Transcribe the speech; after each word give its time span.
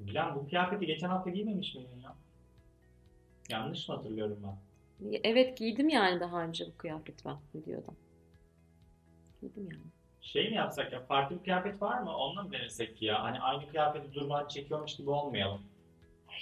Gülen 0.00 0.34
bu 0.34 0.48
kıyafeti 0.48 0.86
geçen 0.86 1.08
hafta 1.08 1.30
giymemiş 1.30 1.74
miydin 1.74 2.00
ya? 2.00 2.16
Yanlış 3.50 3.88
mı 3.88 3.94
hatırlıyorum 3.94 4.38
ben? 4.42 4.56
Evet 5.24 5.58
giydim 5.58 5.88
yani 5.88 6.20
daha 6.20 6.42
önce 6.42 6.66
bu 6.66 6.76
kıyafet 6.78 7.24
ben 7.24 7.36
videoda. 7.54 7.92
Giydim 9.40 9.68
yani. 9.72 9.82
Şey 10.20 10.50
mi 10.50 10.56
yapsak 10.56 10.92
ya? 10.92 11.00
Farklı 11.00 11.38
bir 11.38 11.44
kıyafet 11.44 11.82
var 11.82 11.98
mı? 12.02 12.16
Onunla 12.16 12.42
mı 12.42 12.52
denesek 12.52 12.96
ki 12.96 13.04
ya? 13.04 13.22
Hani 13.22 13.40
aynı 13.40 13.68
kıyafeti 13.68 14.14
durmadan 14.14 14.48
çekiyormuş 14.48 14.96
gibi 14.96 15.10
olmayalım. 15.10 15.60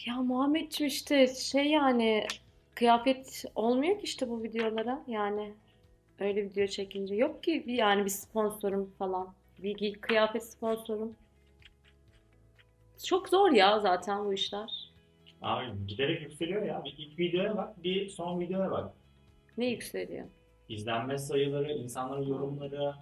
Ya 0.07 0.15
Muhammedciğim 0.23 0.89
işte 0.89 1.35
şey 1.35 1.67
yani 1.67 2.27
kıyafet 2.75 3.45
olmuyor 3.55 3.99
ki 3.99 4.05
işte 4.05 4.29
bu 4.29 4.43
videolara 4.43 5.05
yani 5.07 5.55
öyle 6.19 6.45
video 6.45 6.67
çekince 6.67 7.15
yok 7.15 7.43
ki 7.43 7.65
yani 7.67 8.05
bir 8.05 8.11
sponsorum 8.11 8.91
falan 8.99 9.35
bir 9.59 10.01
kıyafet 10.01 10.45
sponsorum. 10.45 11.17
Çok 13.05 13.29
zor 13.29 13.51
ya 13.51 13.81
zaten 13.81 14.25
bu 14.25 14.35
işler. 14.35 14.91
Abi 15.43 15.67
giderek 15.87 16.23
yükseliyor 16.23 16.63
ya. 16.63 16.83
Bir 16.85 16.95
ilk 16.99 17.19
videoya 17.19 17.57
bak, 17.57 17.85
bir 17.85 18.09
son 18.09 18.41
videoya 18.41 18.71
bak. 18.71 18.93
Ne 19.59 19.67
yükseliyor? 19.67 20.27
İzlenme 20.69 21.19
sayıları, 21.19 21.73
insanların 21.73 22.27
yorumları, 22.27 22.95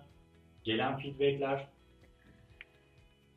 gelen 0.64 0.98
feedbackler. 0.98 1.66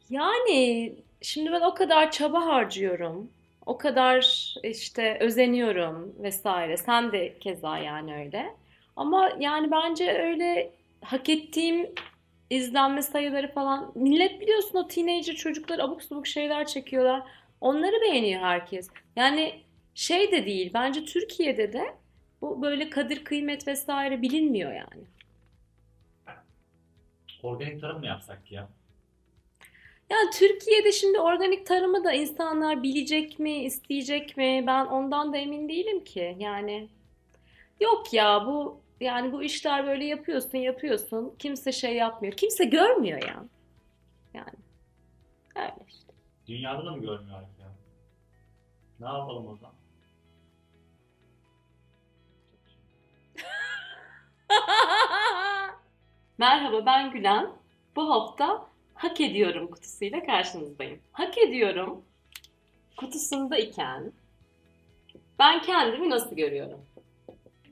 Yani 0.09 0.93
şimdi 1.21 1.51
ben 1.51 1.61
o 1.61 1.73
kadar 1.73 2.11
çaba 2.11 2.45
harcıyorum. 2.45 3.29
O 3.65 3.77
kadar 3.77 4.53
işte 4.63 5.17
özeniyorum 5.21 6.15
vesaire. 6.19 6.77
Sen 6.77 7.11
de 7.11 7.39
keza 7.39 7.77
yani 7.77 8.15
öyle. 8.15 8.55
Ama 8.95 9.31
yani 9.39 9.71
bence 9.71 10.11
öyle 10.11 10.71
hak 11.01 11.29
ettiğim 11.29 11.89
izlenme 12.49 13.01
sayıları 13.01 13.51
falan. 13.51 13.91
Millet 13.95 14.41
biliyorsun 14.41 14.77
o 14.77 14.87
teenager 14.87 15.35
çocuklar 15.35 15.79
abuk 15.79 16.03
subuk 16.03 16.27
şeyler 16.27 16.67
çekiyorlar. 16.67 17.23
Onları 17.61 18.01
beğeniyor 18.01 18.41
herkes. 18.41 18.89
Yani 19.15 19.61
şey 19.95 20.31
de 20.31 20.45
değil. 20.45 20.71
Bence 20.73 21.05
Türkiye'de 21.05 21.73
de 21.73 21.95
bu 22.41 22.61
böyle 22.61 22.89
kadir 22.89 23.23
kıymet 23.23 23.67
vesaire 23.67 24.21
bilinmiyor 24.21 24.71
yani. 24.73 25.03
Organik 27.43 27.81
tarım 27.81 27.99
mı 27.99 28.05
yapsak 28.05 28.51
ya? 28.51 28.69
Yani 30.09 30.29
Türkiye'de 30.33 30.91
şimdi 30.91 31.19
organik 31.19 31.65
tarımı 31.65 32.03
da 32.03 32.13
insanlar 32.13 32.83
bilecek 32.83 33.39
mi, 33.39 33.63
isteyecek 33.63 34.37
mi? 34.37 34.63
Ben 34.67 34.85
ondan 34.85 35.33
da 35.33 35.37
emin 35.37 35.69
değilim 35.69 36.03
ki. 36.03 36.35
Yani 36.39 36.87
yok 37.79 38.13
ya 38.13 38.45
bu 38.45 38.84
yani 38.99 39.31
bu 39.31 39.43
işler 39.43 39.87
böyle 39.87 40.05
yapıyorsun, 40.05 40.57
yapıyorsun. 40.57 41.35
Kimse 41.39 41.71
şey 41.71 41.95
yapmıyor. 41.95 42.33
Kimse 42.33 42.65
görmüyor 42.65 43.21
ya. 43.21 43.45
Yani 44.33 44.53
öyle 45.55 45.75
işte. 45.87 46.13
Dünyada 46.47 46.85
da 46.85 46.91
mı 46.91 47.01
görmüyor 47.01 47.37
artık 47.37 47.59
ya? 47.59 47.67
Ne 48.99 49.05
yapalım 49.05 49.47
o 49.47 49.55
zaman? 49.55 49.75
Merhaba 56.37 56.85
ben 56.85 57.11
Gülen. 57.11 57.49
Bu 57.95 58.09
hafta 58.11 58.67
Hak 58.93 59.21
Ediyorum 59.21 59.67
kutusuyla 59.67 60.25
karşınızdayım. 60.25 60.99
Hak 61.11 61.37
Ediyorum 61.37 62.01
kutusunda 62.97 63.57
iken 63.57 64.11
ben 65.39 65.61
kendimi 65.61 66.09
nasıl 66.09 66.35
görüyorum? 66.35 66.85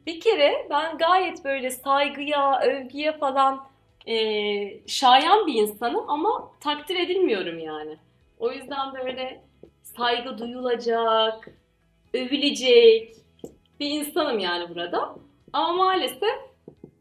Bir 0.05 0.19
kere 0.19 0.67
ben 0.69 0.97
gayet 0.97 1.45
böyle 1.45 1.69
saygıya, 1.69 2.59
övgüye 2.59 3.17
falan 3.17 3.67
e, 4.07 4.87
şayan 4.87 5.47
bir 5.47 5.53
insanım 5.53 6.09
ama 6.09 6.51
takdir 6.59 6.95
edilmiyorum 6.95 7.59
yani. 7.59 7.97
O 8.39 8.51
yüzden 8.51 8.93
böyle 8.93 9.43
saygı 9.83 10.37
duyulacak, 10.37 11.49
övülecek 12.13 13.15
bir 13.79 13.89
insanım 13.91 14.39
yani 14.39 14.75
burada. 14.75 15.15
Ama 15.53 15.73
maalesef 15.73 16.39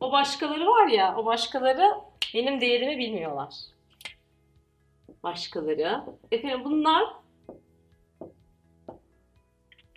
o 0.01 0.13
başkaları 0.13 0.67
var 0.67 0.87
ya, 0.87 1.17
o 1.17 1.25
başkaları 1.25 1.95
benim 2.35 2.61
değerimi 2.61 2.99
bilmiyorlar. 2.99 3.55
Başkaları. 5.23 6.03
Efendim 6.31 6.65
bunlar 6.65 7.05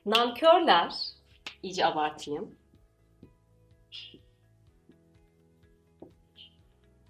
nankörler. 0.05 0.93
İyice 1.63 1.85
abartayım. 1.85 2.55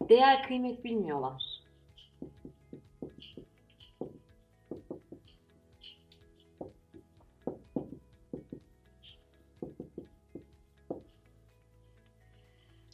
Değer 0.09 0.43
kıymet 0.43 0.83
bilmiyorlar. 0.83 1.55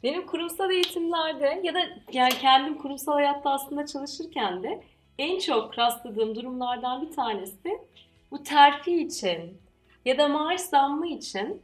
Benim 0.02 0.26
kurumsal 0.26 0.70
eğitimlerde 0.70 1.60
ya 1.64 1.74
da 1.74 1.78
yani 2.12 2.32
kendim 2.32 2.78
kurumsal 2.78 3.12
hayatta 3.12 3.50
aslında 3.50 3.86
çalışırken 3.86 4.62
de 4.62 4.82
en 5.18 5.38
çok 5.38 5.78
rastladığım 5.78 6.34
durumlardan 6.34 7.02
bir 7.02 7.12
tanesi 7.12 7.78
bu 8.30 8.42
terfi 8.42 9.02
için 9.02 9.58
ya 10.04 10.18
da 10.18 10.28
maaş 10.28 10.60
zammı 10.60 11.06
için 11.06 11.62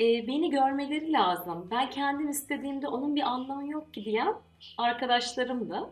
e, 0.00 0.26
beni 0.26 0.50
görmeleri 0.50 1.12
lazım. 1.12 1.68
Ben 1.70 1.90
kendim 1.90 2.28
istediğimde 2.28 2.88
onun 2.88 3.16
bir 3.16 3.22
anlamı 3.22 3.68
yok 3.68 3.94
ki 3.94 4.04
diyen 4.04 4.34
arkadaşlarımdı. 4.78 5.90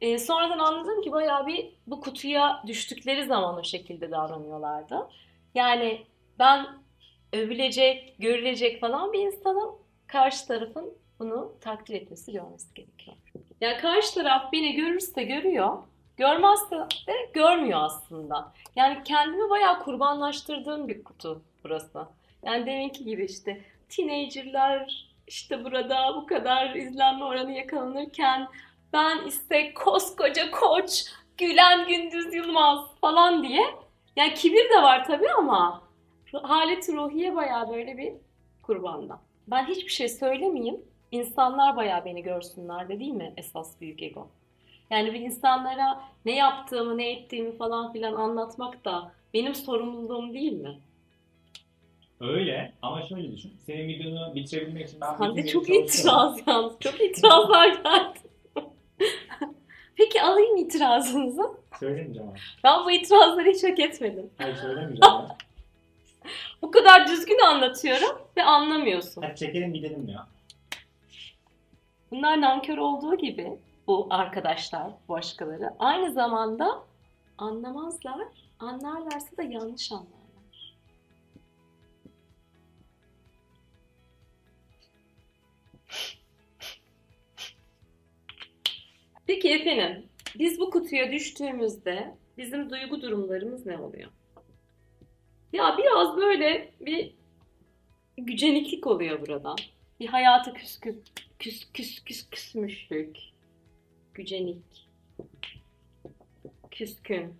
E, 0.00 0.18
sonradan 0.18 0.58
anladım 0.58 1.02
ki 1.02 1.12
bayağı 1.12 1.46
bir 1.46 1.72
bu 1.86 2.00
kutuya 2.00 2.62
düştükleri 2.66 3.24
zaman 3.24 3.58
o 3.58 3.64
şekilde 3.64 4.10
davranıyorlardı. 4.10 5.08
Yani 5.54 6.06
ben 6.38 6.66
övülecek, 7.32 8.14
görülecek 8.18 8.80
falan 8.80 9.12
bir 9.12 9.18
insanım. 9.18 9.78
Karşı 10.06 10.46
tarafın 10.46 10.94
bunu 11.18 11.54
takdir 11.60 11.94
etmesi, 11.94 12.32
görmesi 12.32 12.74
gerekiyor. 12.74 13.16
Yani 13.60 13.76
karşı 13.76 14.14
taraf 14.14 14.52
beni 14.52 14.74
görürse 14.74 15.22
görüyor, 15.22 15.78
görmezse 16.16 16.76
de 17.06 17.30
görmüyor 17.34 17.80
aslında. 17.82 18.52
Yani 18.76 19.02
kendimi 19.04 19.50
bayağı 19.50 19.82
kurbanlaştırdığım 19.82 20.88
bir 20.88 21.04
kutu 21.04 21.42
burası. 21.64 22.06
Yani 22.42 22.66
deminki 22.66 23.04
gibi 23.04 23.24
işte 23.24 23.60
teenagerlar 23.88 25.08
işte 25.26 25.64
burada 25.64 26.12
bu 26.16 26.26
kadar 26.26 26.74
izlenme 26.74 27.24
oranı 27.24 27.52
yakalanırken 27.52 28.48
ben 28.92 29.26
işte 29.26 29.74
koskoca 29.74 30.50
koç 30.50 31.04
Gülen 31.38 31.88
Gündüz 31.88 32.34
Yılmaz 32.34 32.80
falan 33.00 33.42
diye. 33.42 33.64
Yani 34.16 34.34
kibir 34.34 34.70
de 34.70 34.82
var 34.82 35.04
tabii 35.04 35.30
ama 35.38 35.82
haleti 36.42 36.92
ruhiye 36.92 37.36
bayağı 37.36 37.68
böyle 37.68 37.98
bir 37.98 38.12
kurbanda. 38.62 39.20
Ben 39.48 39.66
hiçbir 39.66 39.90
şey 39.90 40.08
söylemeyeyim. 40.08 40.80
İnsanlar 41.10 41.76
bayağı 41.76 42.04
beni 42.04 42.22
görsünler 42.22 42.88
de 42.88 43.00
değil 43.00 43.12
mi 43.12 43.32
esas 43.36 43.80
büyük 43.80 44.02
ego? 44.02 44.28
Yani 44.90 45.14
bir 45.14 45.20
insanlara 45.20 46.00
ne 46.24 46.36
yaptığımı, 46.36 46.98
ne 46.98 47.10
ettiğimi 47.10 47.56
falan 47.56 47.92
filan 47.92 48.14
anlatmak 48.14 48.84
da 48.84 49.12
benim 49.34 49.54
sorumluluğum 49.54 50.34
değil 50.34 50.52
mi? 50.52 50.78
Öyle 52.28 52.72
ama 52.82 53.02
şöyle 53.02 53.32
düşün. 53.32 53.52
Senin 53.66 53.88
videonu 53.88 54.34
bitirebilmek 54.34 54.88
için 54.88 55.00
ben 55.00 55.14
Sen 55.18 55.36
de 55.36 55.46
çok 55.46 55.70
itiraz 55.70 56.38
yalnız. 56.46 56.72
Çok 56.80 57.00
itirazlar 57.00 57.68
geldi. 57.68 58.18
Peki 59.96 60.22
alayım 60.22 60.56
itirazınızı. 60.56 61.42
Söylemeyeceğim 61.80 62.28
abi. 62.28 62.38
Ben 62.64 62.84
bu 62.84 62.90
itirazları 62.90 63.50
hiç 63.50 63.64
hak 63.64 63.78
etmedim. 63.78 64.30
Hayır 64.38 64.56
söylemeyeceğim 64.56 65.00
ya. 65.00 65.36
Bu 66.62 66.70
kadar 66.70 67.08
düzgün 67.08 67.38
anlatıyorum 67.38 68.18
ve 68.36 68.42
anlamıyorsun. 68.42 69.22
Hadi 69.22 69.36
çekelim 69.36 69.74
gidelim 69.74 70.08
ya. 70.08 70.26
Bunlar 72.10 72.40
nankör 72.40 72.78
olduğu 72.78 73.16
gibi 73.16 73.58
bu 73.86 74.06
arkadaşlar, 74.10 74.90
başkaları 75.08 75.70
aynı 75.78 76.12
zamanda 76.12 76.82
anlamazlar. 77.38 78.28
Anlarlarsa 78.58 79.36
da 79.36 79.42
yanlış 79.42 79.92
anlarlar. 79.92 80.23
Peki 89.26 89.52
efendim, 89.52 90.06
biz 90.38 90.60
bu 90.60 90.70
kutuya 90.70 91.12
düştüğümüzde 91.12 92.14
bizim 92.38 92.70
duygu 92.70 93.02
durumlarımız 93.02 93.66
ne 93.66 93.78
oluyor? 93.78 94.10
Ya 95.52 95.76
biraz 95.78 96.16
böyle 96.16 96.72
bir 96.80 97.14
güceniklik 98.16 98.86
oluyor 98.86 99.26
burada. 99.26 99.54
Bir 100.00 100.06
hayata 100.06 100.52
küskün, 100.52 101.02
küs 101.38 101.72
küs 101.72 102.04
küs 102.04 102.30
küsmüşlük. 102.30 103.18
Gücenik. 104.14 104.88
Küskün. 106.70 107.34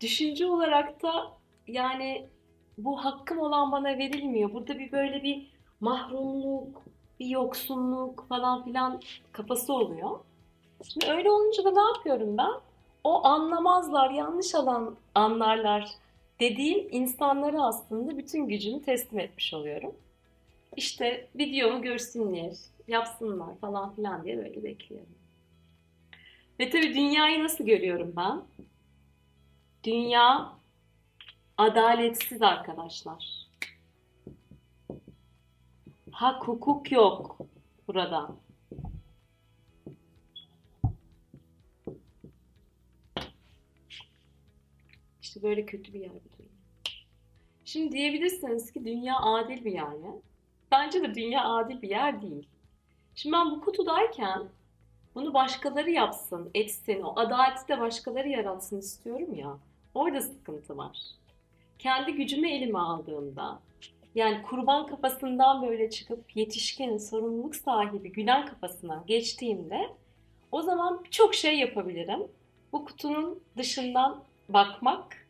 Düşünce 0.00 0.46
olarak 0.46 1.02
da 1.02 1.32
yani 1.66 2.26
bu 2.78 3.04
hakkım 3.04 3.38
olan 3.38 3.72
bana 3.72 3.98
verilmiyor. 3.98 4.52
Burada 4.52 4.78
bir 4.78 4.92
böyle 4.92 5.22
bir 5.22 5.50
mahrumluk, 5.80 6.85
bir 7.20 7.26
yoksunluk 7.26 8.28
falan 8.28 8.64
filan 8.64 9.00
kafası 9.32 9.72
oluyor. 9.72 10.20
Şimdi 10.88 11.06
öyle 11.06 11.30
olunca 11.30 11.64
da 11.64 11.70
ne 11.70 11.80
yapıyorum 11.80 12.38
ben? 12.38 12.52
o 13.06 13.24
anlamazlar, 13.24 14.10
yanlış 14.10 14.54
alan 14.54 14.96
anlarlar 15.14 15.88
dediğim 16.40 16.88
insanlara 16.90 17.62
aslında 17.62 18.18
bütün 18.18 18.48
gücümü 18.48 18.82
teslim 18.82 19.18
etmiş 19.18 19.54
oluyorum. 19.54 19.94
İşte 20.76 21.28
videomu 21.34 21.82
görsünler, 21.82 22.52
yapsınlar 22.88 23.58
falan 23.60 23.94
filan 23.94 24.24
diye 24.24 24.36
böyle 24.36 24.64
bekliyorum. 24.64 25.14
Ve 26.60 26.70
tabii 26.70 26.94
dünyayı 26.94 27.44
nasıl 27.44 27.64
görüyorum 27.64 28.12
ben? 28.16 28.42
Dünya 29.84 30.52
adaletsiz 31.58 32.42
arkadaşlar. 32.42 33.45
Hak 36.16 36.48
hukuk 36.48 36.92
yok 36.92 37.38
burada. 37.88 38.36
İşte 45.22 45.42
böyle 45.42 45.66
kötü 45.66 45.94
bir 45.94 46.00
bu 46.00 46.20
dünya. 46.38 46.50
Şimdi 47.64 47.92
diyebilirsiniz 47.92 48.72
ki 48.72 48.84
dünya 48.84 49.20
adil 49.20 49.64
bir 49.64 49.72
yer? 49.72 49.94
Bence 50.70 51.02
de 51.02 51.14
dünya 51.14 51.44
adil 51.44 51.82
bir 51.82 51.90
yer 51.90 52.22
değil. 52.22 52.48
Şimdi 53.14 53.32
ben 53.32 53.50
bu 53.50 53.60
kutudayken 53.60 54.48
bunu 55.14 55.34
başkaları 55.34 55.90
yapsın, 55.90 56.50
etsin, 56.54 57.02
o 57.02 57.20
adaleti 57.20 57.68
de 57.68 57.80
başkaları 57.80 58.28
yaratsın 58.28 58.78
istiyorum 58.78 59.34
ya. 59.34 59.58
Orada 59.94 60.20
sıkıntı 60.20 60.76
var. 60.76 60.98
Kendi 61.78 62.12
gücümü 62.12 62.48
elime 62.48 62.78
aldığımda, 62.78 63.60
yani 64.16 64.42
kurban 64.42 64.86
kafasından 64.86 65.62
böyle 65.62 65.90
çıkıp 65.90 66.36
yetişkin, 66.36 66.98
sorumluluk 66.98 67.56
sahibi, 67.56 68.12
gülen 68.12 68.46
kafasına 68.46 69.04
geçtiğimde 69.06 69.90
o 70.52 70.62
zaman 70.62 71.04
birçok 71.04 71.34
şey 71.34 71.58
yapabilirim. 71.58 72.20
Bu 72.72 72.84
kutunun 72.84 73.40
dışından 73.56 74.22
bakmak 74.48 75.26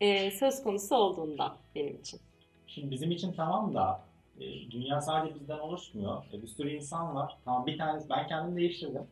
e, 0.00 0.30
söz 0.30 0.62
konusu 0.62 0.96
olduğunda 0.96 1.56
benim 1.74 1.96
için. 1.96 2.20
Şimdi 2.66 2.90
bizim 2.90 3.10
için 3.10 3.32
tamam 3.32 3.74
da 3.74 4.00
e, 4.40 4.70
dünya 4.70 5.00
sadece 5.00 5.34
bizden 5.40 5.58
oluşmuyor. 5.58 6.22
E, 6.32 6.42
bir 6.42 6.48
sürü 6.48 6.70
insan 6.70 7.14
var. 7.14 7.36
Tamam 7.44 7.66
bir 7.66 7.78
tanesi 7.78 8.10
ben 8.10 8.28
kendim 8.28 8.56
değiştirdim. 8.56 9.02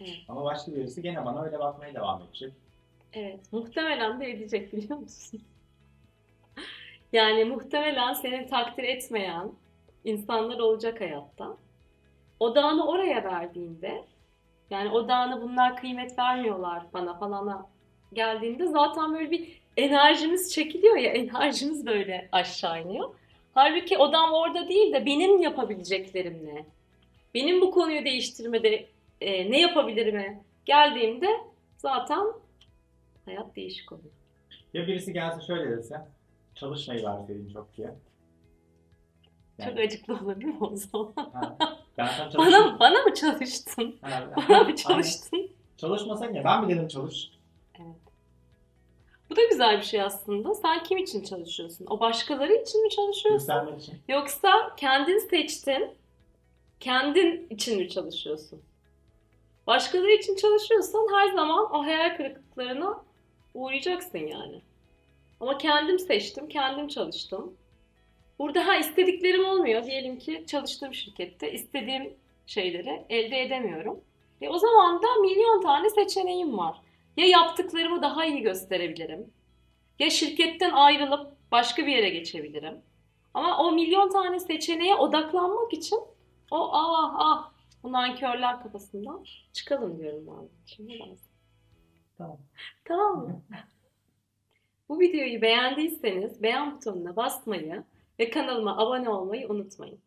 Evet. 0.00 0.18
Ama 0.28 0.44
başka 0.44 0.74
birisi 0.74 1.02
gene 1.02 1.24
bana 1.24 1.42
öyle 1.42 1.58
bakmaya 1.58 1.94
devam 1.94 2.22
edecek. 2.22 2.52
Evet, 3.12 3.52
muhtemelen 3.52 4.20
de 4.20 4.30
edecek 4.30 4.72
biliyor 4.72 4.98
musun? 4.98 5.40
Yani 7.12 7.44
muhtemelen 7.44 8.12
seni 8.12 8.46
takdir 8.46 8.84
etmeyen 8.84 9.52
insanlar 10.04 10.58
olacak 10.58 11.00
hayatta. 11.00 11.56
Odağını 12.40 12.88
oraya 12.88 13.24
verdiğinde, 13.24 14.04
yani 14.70 14.90
odağını 14.90 15.42
bunlar 15.42 15.76
kıymet 15.76 16.18
vermiyorlar 16.18 16.82
bana 16.92 17.18
falana 17.18 17.66
geldiğinde 18.12 18.66
zaten 18.66 19.14
böyle 19.14 19.30
bir 19.30 19.60
enerjimiz 19.76 20.52
çekiliyor 20.52 20.96
ya, 20.96 21.10
enerjimiz 21.12 21.86
böyle 21.86 22.28
aşağı 22.32 22.82
iniyor. 22.82 23.14
Halbuki 23.54 23.98
odam 23.98 24.32
orada 24.32 24.68
değil 24.68 24.92
de 24.92 25.06
benim 25.06 25.42
yapabileceklerim 25.42 26.46
ne? 26.46 26.64
Benim 27.34 27.60
bu 27.60 27.70
konuyu 27.70 28.04
değiştirmede 28.04 28.86
e, 29.20 29.50
ne 29.50 29.60
yapabilirime 29.60 30.40
geldiğimde 30.64 31.28
zaten 31.76 32.26
hayat 33.24 33.56
değişik 33.56 33.92
oluyor. 33.92 34.10
Ya 34.74 34.86
birisi 34.86 35.12
gelse 35.12 35.46
şöyle 35.46 35.76
dese, 35.76 35.96
çalışmayı 36.60 37.04
verseydin 37.04 37.48
çok 37.52 37.76
diye. 37.76 37.94
Yani, 39.58 39.70
Çok 39.70 39.78
acıklı 39.78 40.40
değil 40.40 40.54
mi 40.54 40.56
o 40.60 40.76
zaman? 40.76 41.12
ha, 41.16 41.56
ben 41.98 42.06
sana 42.06 42.18
Bana, 42.38 42.50
çalıştım. 42.50 42.76
bana 42.80 43.02
mı 43.02 43.14
çalıştın? 43.14 43.96
Ha, 44.02 44.22
Bana 44.36 44.44
mı 44.58 44.64
aynen. 44.64 44.74
çalıştın? 44.74 45.50
Çalışmasan 45.76 46.32
ya 46.34 46.44
ben 46.44 46.64
mi 46.64 46.74
dedim 46.74 46.88
çalış? 46.88 47.30
Bu 49.30 49.36
da 49.36 49.44
güzel 49.50 49.78
bir 49.78 49.82
şey 49.82 50.02
aslında. 50.02 50.54
Sen 50.54 50.82
kim 50.82 50.98
için 50.98 51.22
çalışıyorsun? 51.24 51.86
O 51.90 52.00
başkaları 52.00 52.54
için 52.54 52.82
mi 52.82 52.90
çalışıyorsun? 52.90 53.52
Yükselmek 53.52 53.82
için. 53.82 53.98
Yoksa 54.08 54.74
kendin 54.76 55.18
seçtin, 55.18 55.90
kendin 56.80 57.46
için 57.50 57.78
mi 57.78 57.88
çalışıyorsun? 57.88 58.62
Başkaları 59.66 60.10
için 60.12 60.36
çalışıyorsan 60.36 61.06
her 61.14 61.32
zaman 61.32 61.72
o 61.74 61.84
hayal 61.84 62.16
kırıklıklarına 62.16 63.04
uğrayacaksın 63.54 64.18
yani. 64.18 64.62
Ama 65.40 65.58
kendim 65.58 65.98
seçtim, 65.98 66.48
kendim 66.48 66.88
çalıştım. 66.88 67.56
Burada 68.38 68.66
ha 68.66 68.76
istediklerim 68.76 69.44
olmuyor. 69.44 69.84
Diyelim 69.84 70.18
ki 70.18 70.44
çalıştığım 70.46 70.94
şirkette 70.94 71.52
istediğim 71.52 72.14
şeyleri 72.46 73.04
elde 73.08 73.42
edemiyorum. 73.42 74.00
E 74.40 74.48
o 74.48 74.58
zaman 74.58 75.02
da 75.02 75.06
milyon 75.20 75.62
tane 75.62 75.90
seçeneğim 75.90 76.58
var. 76.58 76.76
Ya 77.16 77.26
yaptıklarımı 77.26 78.02
daha 78.02 78.24
iyi 78.24 78.42
gösterebilirim. 78.42 79.30
Ya 79.98 80.10
şirketten 80.10 80.70
ayrılıp 80.70 81.32
başka 81.52 81.86
bir 81.86 81.92
yere 81.92 82.10
geçebilirim. 82.10 82.82
Ama 83.34 83.58
o 83.58 83.72
milyon 83.72 84.10
tane 84.10 84.40
seçeneğe 84.40 84.94
odaklanmak 84.94 85.72
için 85.72 85.98
o 86.50 86.70
ah 86.72 87.14
ah 87.18 87.50
bu 87.82 87.92
nankörler 87.92 88.62
kafasından 88.62 89.24
çıkalım 89.52 89.98
diyorum 89.98 90.26
ben. 90.26 90.48
Şimdi 90.66 90.98
lazım. 90.98 91.18
Tamam. 92.18 92.38
Tamam 92.84 93.16
mı? 93.16 93.42
Bu 94.88 95.00
videoyu 95.00 95.42
beğendiyseniz 95.42 96.42
beğen 96.42 96.76
butonuna 96.76 97.16
basmayı 97.16 97.84
ve 98.18 98.30
kanalıma 98.30 98.78
abone 98.78 99.08
olmayı 99.08 99.48
unutmayın. 99.48 100.00